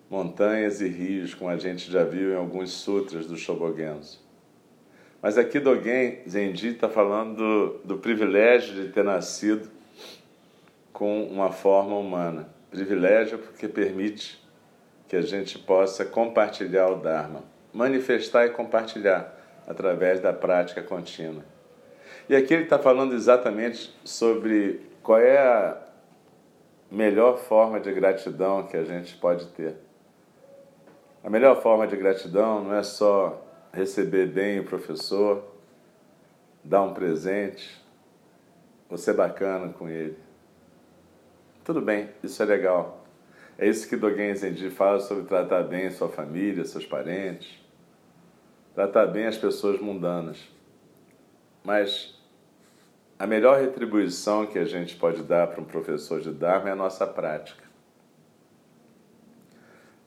montanhas 0.09 0.79
e 0.79 0.87
rios, 0.87 1.33
como 1.33 1.49
a 1.49 1.57
gente 1.57 1.91
já 1.91 2.03
viu 2.03 2.33
em 2.33 2.35
alguns 2.35 2.71
sutras 2.71 3.25
do 3.25 3.35
Shobogenzo. 3.35 4.24
Mas 5.25 5.39
aqui 5.39 5.59
Dogen 5.59 6.19
Zenji 6.29 6.67
está 6.67 6.87
falando 6.87 7.35
do, 7.35 7.79
do 7.83 7.97
privilégio 7.97 8.75
de 8.75 8.91
ter 8.91 9.03
nascido 9.03 9.67
com 10.93 11.23
uma 11.23 11.51
forma 11.51 11.97
humana. 11.97 12.47
Privilégio 12.69 13.39
porque 13.39 13.67
permite 13.67 14.39
que 15.07 15.15
a 15.15 15.23
gente 15.23 15.57
possa 15.57 16.05
compartilhar 16.05 16.89
o 16.89 16.97
Dharma, 16.97 17.41
manifestar 17.73 18.45
e 18.45 18.51
compartilhar 18.51 19.35
através 19.67 20.19
da 20.19 20.31
prática 20.31 20.83
contínua. 20.83 21.43
E 22.29 22.35
aqui 22.35 22.53
ele 22.53 22.65
está 22.65 22.77
falando 22.77 23.15
exatamente 23.15 23.97
sobre 24.03 24.79
qual 25.01 25.17
é 25.17 25.39
a 25.39 25.77
melhor 26.91 27.39
forma 27.39 27.79
de 27.79 27.91
gratidão 27.91 28.67
que 28.67 28.77
a 28.77 28.83
gente 28.83 29.17
pode 29.17 29.47
ter. 29.47 29.73
A 31.23 31.31
melhor 31.31 31.63
forma 31.63 31.87
de 31.87 31.95
gratidão 31.95 32.63
não 32.63 32.75
é 32.75 32.83
só 32.83 33.41
receber 33.75 34.27
bem 34.27 34.59
o 34.59 34.63
professor, 34.63 35.43
dar 36.63 36.81
um 36.81 36.93
presente, 36.93 37.83
você 38.89 39.11
bacana 39.11 39.73
com 39.73 39.89
ele. 39.89 40.17
Tudo 41.63 41.81
bem, 41.81 42.09
isso 42.23 42.41
é 42.41 42.45
legal. 42.45 43.05
É 43.57 43.67
isso 43.67 43.87
que 43.89 43.97
Dogen 43.97 44.33
Zenji 44.33 44.69
fala 44.69 44.99
sobre 44.99 45.25
tratar 45.25 45.63
bem 45.63 45.91
sua 45.91 46.07
família, 46.07 46.63
seus 46.63 46.85
parentes, 46.85 47.59
tratar 48.73 49.07
bem 49.07 49.25
as 49.25 49.37
pessoas 49.37 49.79
mundanas. 49.79 50.47
Mas 51.63 52.17
a 53.19 53.27
melhor 53.27 53.59
retribuição 53.59 54.45
que 54.45 54.59
a 54.59 54.65
gente 54.65 54.95
pode 54.95 55.23
dar 55.23 55.47
para 55.47 55.61
um 55.61 55.65
professor 55.65 56.21
de 56.21 56.31
Dharma 56.31 56.69
é 56.69 56.71
a 56.71 56.75
nossa 56.75 57.05
prática. 57.05 57.63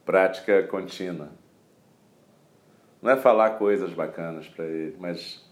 Prática 0.05 0.63
contínua. 0.63 1.38
Não 3.01 3.11
é 3.11 3.15
falar 3.15 3.51
coisas 3.51 3.93
bacanas 3.93 4.47
para 4.47 4.65
ele, 4.65 4.97
mas 4.99 5.43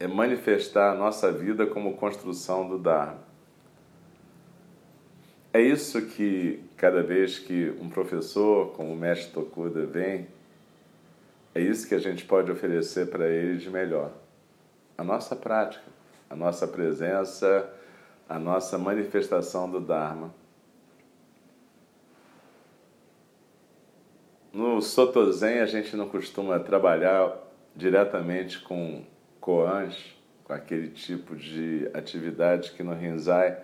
é 0.00 0.06
manifestar 0.06 0.92
a 0.92 0.94
nossa 0.94 1.30
vida 1.30 1.66
como 1.66 1.96
construção 1.96 2.68
do 2.68 2.78
Dharma. 2.78 3.20
É 5.52 5.60
isso 5.60 6.00
que 6.06 6.64
cada 6.78 7.02
vez 7.02 7.38
que 7.38 7.76
um 7.78 7.90
professor, 7.90 8.72
como 8.72 8.92
o 8.92 8.96
mestre 8.96 9.32
Tokuda, 9.32 9.84
vem, 9.84 10.26
é 11.54 11.60
isso 11.60 11.86
que 11.86 11.94
a 11.94 11.98
gente 11.98 12.24
pode 12.24 12.50
oferecer 12.50 13.10
para 13.10 13.28
ele 13.28 13.58
de 13.58 13.68
melhor. 13.68 14.12
A 14.96 15.04
nossa 15.04 15.36
prática, 15.36 15.84
a 16.30 16.34
nossa 16.34 16.66
presença, 16.66 17.70
a 18.26 18.38
nossa 18.38 18.78
manifestação 18.78 19.70
do 19.70 19.78
Dharma. 19.78 20.32
No 24.82 24.88
Sotozen 24.88 25.60
a 25.60 25.66
gente 25.66 25.94
não 25.96 26.08
costuma 26.08 26.58
trabalhar 26.58 27.38
diretamente 27.72 28.58
com 28.58 29.04
koans, 29.40 29.96
com 30.42 30.52
aquele 30.52 30.88
tipo 30.88 31.36
de 31.36 31.88
atividade 31.94 32.72
que 32.72 32.82
no 32.82 32.92
Rinzai 32.92 33.58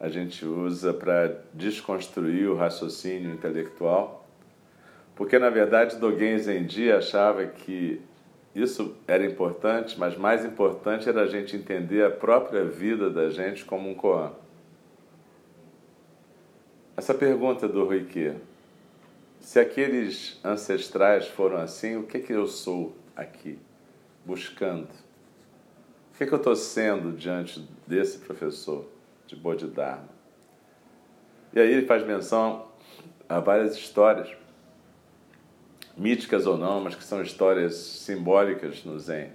a 0.00 0.08
gente 0.08 0.46
usa 0.46 0.94
para 0.94 1.42
desconstruir 1.52 2.48
o 2.48 2.56
raciocínio 2.56 3.34
intelectual, 3.34 4.26
porque 5.14 5.38
na 5.38 5.50
verdade 5.50 5.96
Dogen 5.96 6.38
Zenji 6.38 6.90
achava 6.90 7.44
que 7.44 8.00
isso 8.54 8.96
era 9.06 9.26
importante, 9.26 10.00
mas 10.00 10.16
mais 10.16 10.42
importante 10.42 11.06
era 11.06 11.20
a 11.20 11.26
gente 11.26 11.54
entender 11.54 12.02
a 12.02 12.10
própria 12.10 12.64
vida 12.64 13.10
da 13.10 13.28
gente 13.28 13.62
como 13.62 13.90
um 13.90 13.94
koan. 13.94 14.32
Essa 16.96 17.12
pergunta 17.12 17.68
do 17.68 17.84
Ruique, 17.84 18.32
se 19.42 19.58
aqueles 19.58 20.38
ancestrais 20.44 21.26
foram 21.26 21.56
assim, 21.56 21.96
o 21.96 22.04
que, 22.04 22.20
que 22.20 22.32
eu 22.32 22.46
sou 22.46 22.96
aqui, 23.14 23.58
buscando? 24.24 24.88
O 26.14 26.16
que, 26.16 26.24
que 26.24 26.32
eu 26.32 26.38
estou 26.38 26.54
sendo 26.54 27.10
diante 27.10 27.68
desse 27.84 28.18
professor 28.18 28.88
de 29.26 29.34
Bodhidharma? 29.34 30.08
E 31.52 31.58
aí 31.60 31.72
ele 31.72 31.86
faz 31.86 32.06
menção 32.06 32.68
a 33.28 33.40
várias 33.40 33.74
histórias, 33.74 34.28
míticas 35.96 36.46
ou 36.46 36.56
não, 36.56 36.80
mas 36.80 36.94
que 36.94 37.02
são 37.02 37.20
histórias 37.20 37.74
simbólicas 37.74 38.84
no 38.84 38.96
Zen. 38.98 39.32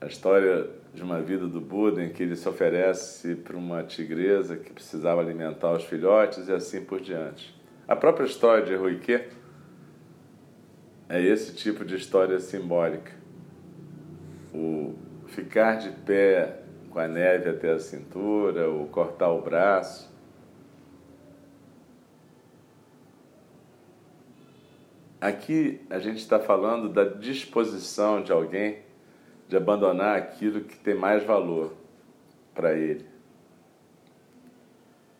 A 0.00 0.06
história 0.06 0.70
de 0.94 1.02
uma 1.02 1.20
vida 1.20 1.48
do 1.48 1.60
Buda 1.60 2.02
em 2.02 2.10
que 2.10 2.22
ele 2.22 2.36
se 2.36 2.48
oferece 2.48 3.34
para 3.34 3.56
uma 3.56 3.82
tigresa 3.82 4.56
que 4.56 4.72
precisava 4.72 5.20
alimentar 5.20 5.72
os 5.72 5.84
filhotes 5.84 6.46
e 6.46 6.52
assim 6.52 6.84
por 6.84 7.00
diante. 7.00 7.55
A 7.88 7.94
própria 7.94 8.26
história 8.26 8.64
de 8.64 8.74
Ruique 8.74 9.28
é 11.08 11.22
esse 11.22 11.54
tipo 11.54 11.84
de 11.84 11.94
história 11.94 12.40
simbólica. 12.40 13.12
O 14.52 14.92
ficar 15.28 15.76
de 15.76 15.90
pé 15.90 16.62
com 16.90 16.98
a 16.98 17.06
neve 17.06 17.48
até 17.48 17.70
a 17.70 17.78
cintura, 17.78 18.68
o 18.68 18.88
cortar 18.88 19.30
o 19.30 19.40
braço. 19.40 20.12
Aqui 25.20 25.80
a 25.88 26.00
gente 26.00 26.18
está 26.18 26.40
falando 26.40 26.88
da 26.88 27.04
disposição 27.04 28.20
de 28.20 28.32
alguém 28.32 28.80
de 29.48 29.56
abandonar 29.56 30.18
aquilo 30.18 30.62
que 30.62 30.76
tem 30.76 30.96
mais 30.96 31.22
valor 31.22 31.72
para 32.52 32.76
ele, 32.76 33.06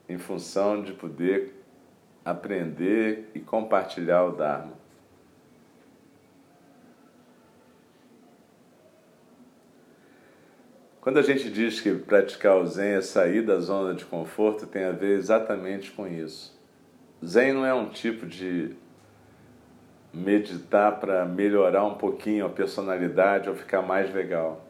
em 0.09 0.19
função 0.19 0.83
de 0.83 0.93
poder 0.93 1.56
aprender 2.27 3.31
e 3.37 3.39
compartilhar 3.39 4.25
o 4.25 4.33
Dharma. 4.33 4.73
Quando 11.01 11.19
a 11.21 11.23
gente 11.23 11.49
diz 11.49 11.81
que 11.81 11.95
praticar 11.95 12.57
o 12.57 12.67
Zen 12.67 12.95
é 12.95 13.01
sair 13.01 13.43
da 13.43 13.61
zona 13.61 13.95
de 13.95 14.05
conforto, 14.05 14.67
tem 14.67 14.83
a 14.83 14.91
ver 14.91 15.17
exatamente 15.17 15.93
com 15.93 16.05
isso. 16.05 16.53
Zen 17.25 17.53
não 17.53 17.65
é 17.65 17.73
um 17.73 17.91
tipo 17.91 18.27
de 18.27 18.75
meditar 20.13 20.99
para 20.99 21.25
melhorar 21.25 21.85
um 21.85 21.95
pouquinho 21.95 22.45
a 22.45 22.51
personalidade 22.51 23.49
ou 23.49 23.55
ficar 23.55 23.83
mais 23.83 24.13
legal, 24.13 24.67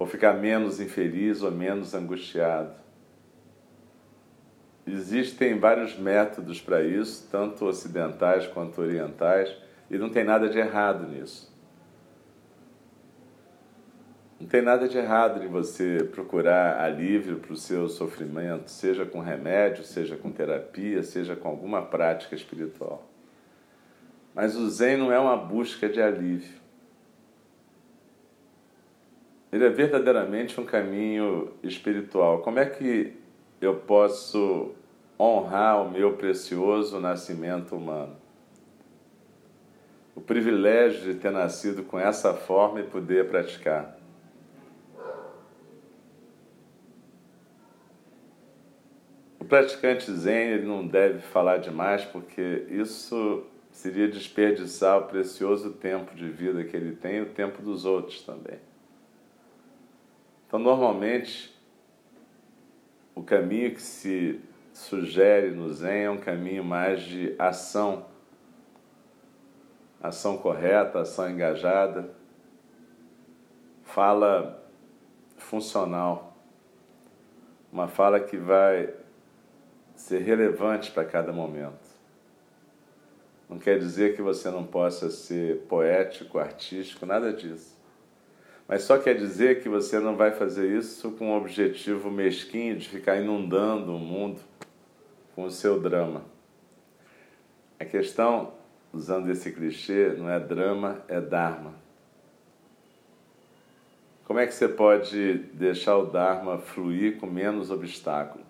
ou 0.00 0.06
ficar 0.06 0.32
menos 0.32 0.80
infeliz 0.80 1.42
ou 1.42 1.52
menos 1.52 1.94
angustiado. 1.94 2.83
Existem 4.86 5.58
vários 5.58 5.98
métodos 5.98 6.60
para 6.60 6.82
isso, 6.82 7.26
tanto 7.30 7.64
ocidentais 7.64 8.46
quanto 8.46 8.82
orientais, 8.82 9.54
e 9.90 9.96
não 9.96 10.10
tem 10.10 10.24
nada 10.24 10.48
de 10.48 10.58
errado 10.58 11.08
nisso. 11.08 11.52
Não 14.38 14.46
tem 14.46 14.60
nada 14.60 14.86
de 14.86 14.98
errado 14.98 15.42
em 15.42 15.48
você 15.48 16.04
procurar 16.12 16.78
alívio 16.78 17.38
para 17.38 17.54
o 17.54 17.56
seu 17.56 17.88
sofrimento, 17.88 18.70
seja 18.70 19.06
com 19.06 19.20
remédio, 19.20 19.84
seja 19.84 20.16
com 20.16 20.30
terapia, 20.30 21.02
seja 21.02 21.34
com 21.34 21.48
alguma 21.48 21.80
prática 21.80 22.34
espiritual. 22.34 23.08
Mas 24.34 24.54
o 24.54 24.68
Zen 24.68 24.98
não 24.98 25.10
é 25.10 25.18
uma 25.18 25.36
busca 25.36 25.88
de 25.88 26.02
alívio. 26.02 26.60
Ele 29.50 29.64
é 29.64 29.70
verdadeiramente 29.70 30.60
um 30.60 30.66
caminho 30.66 31.52
espiritual. 31.62 32.42
Como 32.42 32.58
é 32.58 32.66
que 32.66 33.16
eu 33.64 33.76
posso 33.76 34.72
honrar 35.18 35.82
o 35.82 35.90
meu 35.90 36.16
precioso 36.16 37.00
nascimento 37.00 37.76
humano? 37.76 38.16
O 40.14 40.20
privilégio 40.20 41.12
de 41.12 41.18
ter 41.18 41.30
nascido 41.30 41.82
com 41.82 41.98
essa 41.98 42.32
forma 42.34 42.80
e 42.80 42.84
poder 42.84 43.28
praticar. 43.28 43.98
O 49.38 49.44
praticante 49.44 50.10
Zen 50.10 50.52
ele 50.52 50.66
não 50.66 50.86
deve 50.86 51.20
falar 51.20 51.58
demais, 51.58 52.04
porque 52.04 52.66
isso 52.70 53.44
seria 53.70 54.08
desperdiçar 54.08 54.98
o 54.98 55.02
precioso 55.02 55.72
tempo 55.72 56.14
de 56.14 56.28
vida 56.30 56.64
que 56.64 56.76
ele 56.76 56.96
tem 56.96 57.16
e 57.16 57.22
o 57.22 57.26
tempo 57.26 57.60
dos 57.60 57.84
outros 57.84 58.22
também. 58.22 58.58
Então, 60.46 60.58
normalmente, 60.58 61.53
o 63.14 63.22
caminho 63.22 63.72
que 63.72 63.80
se 63.80 64.40
sugere 64.72 65.50
no 65.50 65.72
Zen 65.72 66.04
é 66.04 66.10
um 66.10 66.18
caminho 66.18 66.64
mais 66.64 67.02
de 67.02 67.34
ação, 67.38 68.06
ação 70.02 70.36
correta, 70.36 71.00
ação 71.00 71.30
engajada, 71.30 72.10
fala 73.82 74.62
funcional, 75.36 76.36
uma 77.72 77.86
fala 77.86 78.18
que 78.18 78.36
vai 78.36 78.92
ser 79.94 80.22
relevante 80.22 80.90
para 80.90 81.04
cada 81.04 81.32
momento. 81.32 81.94
Não 83.48 83.58
quer 83.58 83.78
dizer 83.78 84.16
que 84.16 84.22
você 84.22 84.50
não 84.50 84.64
possa 84.64 85.08
ser 85.10 85.60
poético, 85.68 86.38
artístico, 86.38 87.06
nada 87.06 87.32
disso 87.32 87.73
mas 88.66 88.82
só 88.82 88.98
quer 88.98 89.14
dizer 89.14 89.62
que 89.62 89.68
você 89.68 89.98
não 89.98 90.16
vai 90.16 90.32
fazer 90.32 90.76
isso 90.76 91.12
com 91.12 91.32
o 91.32 91.36
objetivo 91.36 92.10
mesquinho 92.10 92.76
de 92.76 92.88
ficar 92.88 93.16
inundando 93.16 93.94
o 93.94 93.98
mundo 93.98 94.40
com 95.34 95.44
o 95.44 95.50
seu 95.50 95.80
drama. 95.80 96.22
A 97.78 97.84
questão, 97.84 98.54
usando 98.92 99.30
esse 99.30 99.52
clichê, 99.52 100.14
não 100.16 100.30
é 100.30 100.40
drama, 100.40 101.02
é 101.08 101.20
dharma. 101.20 101.74
Como 104.24 104.38
é 104.38 104.46
que 104.46 104.54
você 104.54 104.66
pode 104.66 105.34
deixar 105.52 105.98
o 105.98 106.06
dharma 106.06 106.58
fluir 106.58 107.18
com 107.18 107.26
menos 107.26 107.70
obstáculo? 107.70 108.44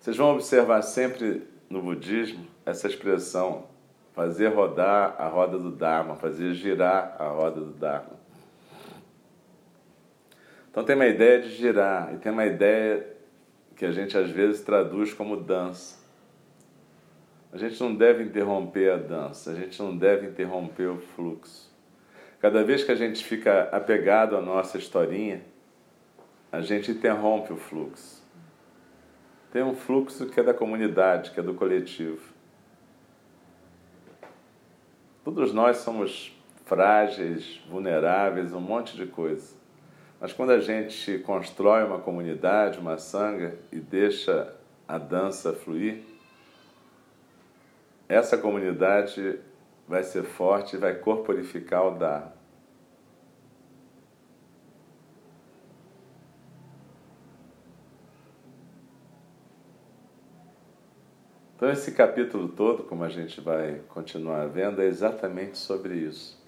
Vocês 0.00 0.16
vão 0.16 0.32
observar 0.32 0.80
sempre 0.80 1.42
no 1.68 1.82
budismo 1.82 2.46
essa 2.64 2.86
expressão 2.86 3.66
fazer 4.14 4.48
rodar 4.48 5.16
a 5.18 5.28
roda 5.28 5.58
do 5.58 5.70
dharma, 5.70 6.16
fazer 6.16 6.54
girar 6.54 7.16
a 7.18 7.28
roda 7.28 7.60
do 7.60 7.72
dharma. 7.72 8.19
Então 10.70 10.84
tem 10.84 10.94
uma 10.94 11.06
ideia 11.06 11.40
de 11.40 11.48
girar 11.50 12.14
e 12.14 12.18
tem 12.18 12.30
uma 12.30 12.46
ideia 12.46 13.06
que 13.76 13.84
a 13.84 13.90
gente 13.90 14.16
às 14.16 14.30
vezes 14.30 14.62
traduz 14.62 15.12
como 15.12 15.36
dança. 15.36 15.98
A 17.52 17.58
gente 17.58 17.80
não 17.80 17.94
deve 17.94 18.22
interromper 18.22 18.92
a 18.92 18.96
dança, 18.96 19.50
a 19.50 19.54
gente 19.54 19.82
não 19.82 19.96
deve 19.96 20.28
interromper 20.28 20.86
o 20.86 20.98
fluxo. 20.98 21.68
Cada 22.40 22.62
vez 22.62 22.84
que 22.84 22.92
a 22.92 22.94
gente 22.94 23.24
fica 23.24 23.68
apegado 23.72 24.36
à 24.36 24.40
nossa 24.40 24.78
historinha, 24.78 25.42
a 26.52 26.60
gente 26.60 26.90
interrompe 26.92 27.52
o 27.52 27.56
fluxo. 27.56 28.22
Tem 29.52 29.64
um 29.64 29.74
fluxo 29.74 30.26
que 30.26 30.38
é 30.38 30.42
da 30.42 30.54
comunidade, 30.54 31.32
que 31.32 31.40
é 31.40 31.42
do 31.42 31.54
coletivo. 31.54 32.32
Todos 35.24 35.52
nós 35.52 35.78
somos 35.78 36.32
frágeis, 36.64 37.60
vulneráveis, 37.68 38.54
um 38.54 38.60
monte 38.60 38.96
de 38.96 39.06
coisa. 39.06 39.59
Mas 40.20 40.34
quando 40.34 40.50
a 40.50 40.60
gente 40.60 41.18
constrói 41.20 41.82
uma 41.82 41.98
comunidade, 41.98 42.78
uma 42.78 42.98
sanga 42.98 43.58
e 43.72 43.80
deixa 43.80 44.54
a 44.86 44.98
dança 44.98 45.54
fluir, 45.54 46.02
essa 48.06 48.36
comunidade 48.36 49.40
vai 49.88 50.02
ser 50.02 50.24
forte 50.24 50.76
e 50.76 50.78
vai 50.78 50.94
corporificar 50.94 51.86
o 51.86 51.98
Dharma. 51.98 52.38
Então, 61.56 61.70
esse 61.70 61.92
capítulo 61.92 62.48
todo, 62.48 62.84
como 62.84 63.04
a 63.04 63.08
gente 63.08 63.40
vai 63.40 63.80
continuar 63.88 64.46
vendo, 64.48 64.80
é 64.80 64.86
exatamente 64.86 65.58
sobre 65.58 65.94
isso. 65.94 66.39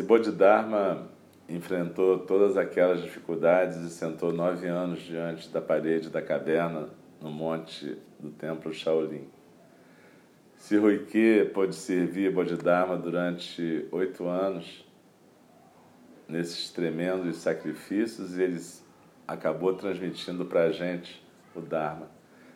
Se 0.00 0.06
Bodhidharma 0.06 1.10
enfrentou 1.46 2.20
todas 2.20 2.56
aquelas 2.56 3.02
dificuldades 3.02 3.76
e 3.76 3.90
sentou 3.90 4.32
nove 4.32 4.66
anos 4.66 5.00
diante 5.02 5.50
da 5.50 5.60
parede 5.60 6.08
da 6.08 6.22
caverna 6.22 6.88
no 7.20 7.30
monte 7.30 7.98
do 8.18 8.30
templo 8.30 8.72
Shaolin. 8.72 9.28
Se 10.56 10.78
Ruike 10.78 11.50
pôde 11.52 11.74
servir 11.74 12.32
Bodhidharma 12.32 12.96
durante 12.96 13.86
oito 13.92 14.26
anos, 14.26 14.88
nesses 16.26 16.70
tremendos 16.70 17.36
sacrifícios, 17.36 18.38
ele 18.38 18.58
acabou 19.28 19.74
transmitindo 19.74 20.46
para 20.46 20.62
a 20.62 20.72
gente 20.72 21.22
o 21.54 21.60
Dharma. 21.60 22.10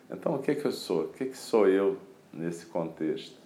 Então, 0.09 0.33
o 0.33 0.39
que, 0.39 0.49
é 0.49 0.55
que 0.55 0.65
eu 0.65 0.71
sou? 0.71 1.03
O 1.03 1.09
que, 1.09 1.25
é 1.25 1.27
que 1.27 1.37
sou 1.37 1.67
eu 1.69 1.99
nesse 2.33 2.65
contexto? 2.65 3.44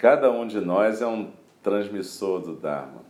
Cada 0.00 0.30
um 0.30 0.46
de 0.46 0.58
nós 0.58 1.02
é 1.02 1.06
um 1.06 1.30
transmissor 1.62 2.40
do 2.40 2.56
Dharma. 2.56 3.04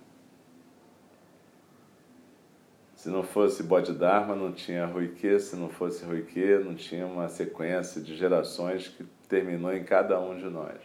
Se 2.96 3.09
não 3.09 3.22
fosse 3.22 3.62
Bodhidharma, 3.62 4.35
não 4.35 4.50
tinha 4.50 4.87
Ruike, 4.87 5.38
se 5.38 5.55
não 5.55 5.68
fosse 5.68 6.05
Ruike, 6.05 6.59
não 6.64 6.74
tinha 6.74 7.07
uma 7.07 7.29
sequência 7.29 8.00
de 8.00 8.16
gerações 8.16 8.88
que 8.88 9.05
terminou 9.29 9.72
em 9.72 9.85
cada 9.85 10.18
um 10.20 10.37
de 10.37 10.46
nós. 10.46 10.81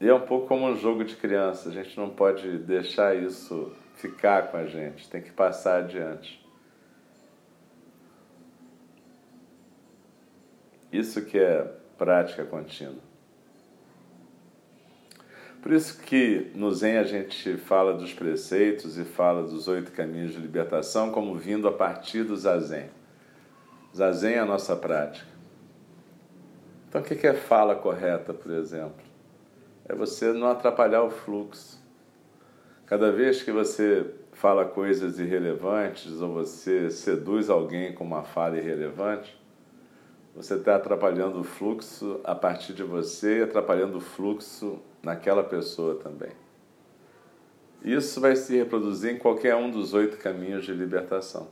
E 0.00 0.08
é 0.08 0.14
um 0.14 0.20
pouco 0.20 0.46
como 0.46 0.68
um 0.68 0.76
jogo 0.76 1.02
de 1.02 1.16
criança, 1.16 1.70
a 1.70 1.72
gente 1.72 1.98
não 1.98 2.08
pode 2.08 2.56
deixar 2.58 3.16
isso 3.16 3.74
ficar 3.96 4.48
com 4.52 4.58
a 4.58 4.66
gente, 4.66 5.10
tem 5.10 5.20
que 5.20 5.32
passar 5.32 5.78
adiante. 5.78 6.43
Isso 10.94 11.22
que 11.22 11.36
é 11.36 11.68
prática 11.98 12.44
contínua. 12.44 13.02
Por 15.60 15.72
isso 15.72 16.00
que 16.00 16.52
no 16.54 16.70
Zen 16.72 16.98
a 16.98 17.02
gente 17.02 17.56
fala 17.56 17.94
dos 17.94 18.14
preceitos 18.14 18.96
e 18.96 19.04
fala 19.04 19.42
dos 19.42 19.66
oito 19.66 19.90
caminhos 19.90 20.34
de 20.34 20.38
libertação 20.38 21.10
como 21.10 21.34
vindo 21.34 21.66
a 21.66 21.72
partir 21.72 22.22
do 22.22 22.36
Zazen. 22.36 22.90
Zazen 23.92 24.34
é 24.34 24.38
a 24.38 24.46
nossa 24.46 24.76
prática. 24.76 25.26
Então 26.88 27.00
o 27.00 27.04
que 27.04 27.26
é 27.26 27.34
fala 27.34 27.74
correta, 27.74 28.32
por 28.32 28.52
exemplo? 28.52 29.02
É 29.88 29.96
você 29.96 30.32
não 30.32 30.48
atrapalhar 30.48 31.02
o 31.02 31.10
fluxo. 31.10 31.82
Cada 32.86 33.10
vez 33.10 33.42
que 33.42 33.50
você 33.50 34.14
fala 34.32 34.64
coisas 34.64 35.18
irrelevantes 35.18 36.20
ou 36.20 36.32
você 36.34 36.88
seduz 36.88 37.50
alguém 37.50 37.92
com 37.92 38.04
uma 38.04 38.22
fala 38.22 38.58
irrelevante, 38.58 39.36
você 40.34 40.54
está 40.54 40.76
atrapalhando 40.76 41.40
o 41.40 41.44
fluxo 41.44 42.20
a 42.24 42.34
partir 42.34 42.72
de 42.72 42.82
você 42.82 43.38
e 43.38 43.42
atrapalhando 43.42 43.98
o 43.98 44.00
fluxo 44.00 44.80
naquela 45.02 45.44
pessoa 45.44 45.94
também. 45.94 46.32
Isso 47.84 48.20
vai 48.20 48.34
se 48.34 48.56
reproduzir 48.56 49.14
em 49.14 49.18
qualquer 49.18 49.54
um 49.54 49.70
dos 49.70 49.94
oito 49.94 50.16
caminhos 50.16 50.64
de 50.64 50.72
libertação. 50.72 51.48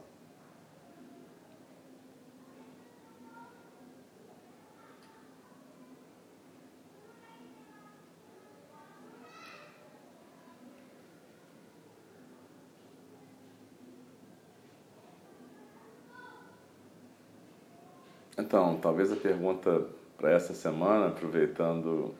Então, 18.36 18.78
talvez 18.78 19.12
a 19.12 19.16
pergunta 19.16 19.86
para 20.16 20.30
essa 20.30 20.54
semana, 20.54 21.08
aproveitando 21.08 22.14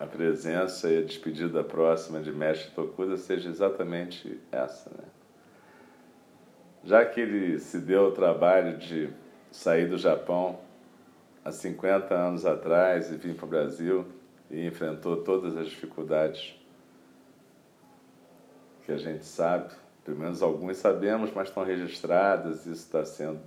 a 0.00 0.06
presença 0.06 0.88
e 0.88 0.98
a 0.98 1.02
despedida 1.02 1.62
próxima 1.62 2.20
de 2.20 2.32
Mestre 2.32 2.70
Tokuda 2.70 3.16
seja 3.16 3.50
exatamente 3.50 4.40
essa. 4.50 4.90
Né? 4.90 5.04
Já 6.84 7.04
que 7.04 7.20
ele 7.20 7.58
se 7.58 7.78
deu 7.78 8.04
o 8.04 8.12
trabalho 8.12 8.78
de 8.78 9.10
sair 9.50 9.86
do 9.86 9.98
Japão 9.98 10.60
há 11.44 11.50
50 11.50 12.14
anos 12.14 12.46
atrás 12.46 13.10
e 13.10 13.16
vir 13.16 13.34
para 13.34 13.44
o 13.44 13.48
Brasil 13.48 14.06
e 14.50 14.66
enfrentou 14.66 15.18
todas 15.24 15.56
as 15.56 15.68
dificuldades 15.68 16.54
que 18.84 18.92
a 18.92 18.96
gente 18.96 19.26
sabe, 19.26 19.74
pelo 20.04 20.18
menos 20.18 20.40
alguns 20.40 20.78
sabemos, 20.78 21.30
mas 21.34 21.48
estão 21.48 21.64
registradas, 21.64 22.60
isso 22.60 22.70
está 22.70 23.04
sendo 23.04 23.40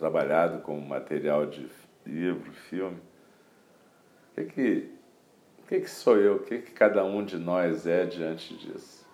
trabalhado 0.00 0.62
como 0.62 0.80
material 0.80 1.44
de 1.44 1.68
livro, 2.06 2.50
filme. 2.50 2.96
O 4.32 4.34
que, 4.34 4.44
que, 4.46 4.90
o 5.58 5.66
que, 5.66 5.80
que 5.80 5.90
sou 5.90 6.16
eu? 6.16 6.36
O 6.36 6.38
que, 6.40 6.58
que 6.58 6.70
cada 6.72 7.04
um 7.04 7.22
de 7.22 7.36
nós 7.36 7.86
é 7.86 8.06
diante 8.06 8.56
disso? 8.56 9.06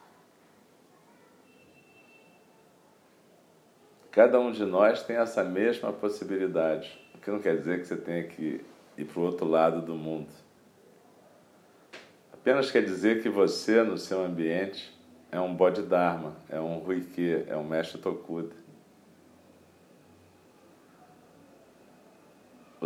Cada 4.12 4.38
um 4.38 4.52
de 4.52 4.64
nós 4.64 5.02
tem 5.02 5.16
essa 5.16 5.42
mesma 5.42 5.92
possibilidade, 5.92 6.98
o 7.14 7.18
que 7.18 7.30
não 7.30 7.40
quer 7.40 7.58
dizer 7.58 7.80
que 7.80 7.86
você 7.86 7.96
tenha 7.96 8.22
que 8.22 8.64
ir 8.96 9.04
para 9.04 9.20
o 9.20 9.24
outro 9.24 9.46
lado 9.46 9.82
do 9.82 9.94
mundo. 9.94 10.30
Apenas 12.32 12.70
quer 12.70 12.82
dizer 12.82 13.22
que 13.22 13.28
você, 13.28 13.82
no 13.82 13.98
seu 13.98 14.24
ambiente, 14.24 14.96
é 15.32 15.40
um 15.40 15.54
Bodhidharma, 15.54 16.36
é 16.48 16.60
um 16.60 16.78
Ruike, 16.78 17.44
é 17.48 17.56
um 17.56 17.64
Mestre 17.64 18.00
Tokuda. 18.00 18.65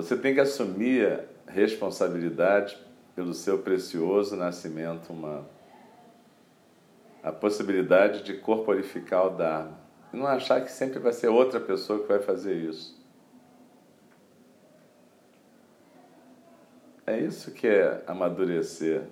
Você 0.01 0.17
tem 0.17 0.33
que 0.33 0.41
assumir 0.41 1.27
a 1.47 1.51
responsabilidade 1.51 2.79
pelo 3.15 3.35
seu 3.35 3.59
precioso 3.59 4.35
nascimento 4.35 5.13
humano. 5.13 5.47
A 7.23 7.31
possibilidade 7.31 8.23
de 8.23 8.33
corporificar 8.39 9.27
o 9.27 9.31
Dharma. 9.31 9.79
E 10.11 10.17
não 10.17 10.27
achar 10.27 10.63
que 10.63 10.73
sempre 10.73 10.99
vai 10.99 11.13
ser 11.13 11.29
outra 11.29 11.61
pessoa 11.61 12.01
que 12.01 12.09
vai 12.09 12.19
fazer 12.19 12.55
isso. 12.55 12.99
É 17.07 17.19
isso 17.19 17.51
que 17.51 17.67
é 17.67 18.03
amadurecer 18.07 19.03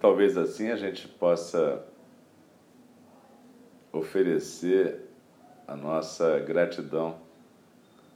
talvez 0.00 0.36
assim 0.36 0.70
a 0.70 0.76
gente 0.76 1.08
possa 1.08 1.84
oferecer 3.92 5.08
a 5.66 5.76
nossa 5.76 6.38
gratidão 6.40 7.16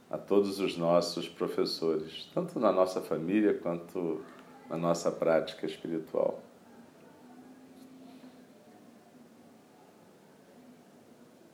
a 0.09 0.17
todos 0.17 0.59
os 0.59 0.77
nossos 0.77 1.27
professores, 1.27 2.29
tanto 2.33 2.59
na 2.59 2.71
nossa 2.71 3.01
família 3.01 3.53
quanto 3.53 4.21
na 4.69 4.77
nossa 4.77 5.11
prática 5.11 5.65
espiritual. 5.65 6.39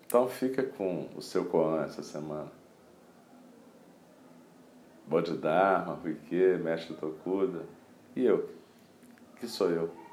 Então 0.06 0.28
fica 0.28 0.64
com 0.64 1.08
o 1.16 1.22
seu 1.22 1.46
Koan 1.46 1.84
essa 1.84 2.02
semana. 2.02 2.52
Bodhidharma, 5.08 5.94
Ruike, 5.94 6.58
Mestre 6.64 6.96
Tokuda 6.96 7.66
e 8.16 8.26
eu, 8.26 8.50
que 9.40 9.48
sou 9.48 9.70
eu. 9.70 10.09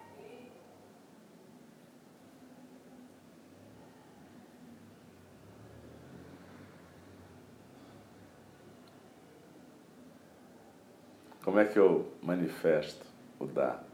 Como 11.46 11.60
é 11.60 11.64
que 11.64 11.78
eu 11.78 12.04
manifesto 12.20 13.06
o 13.38 13.46
dar? 13.46 13.84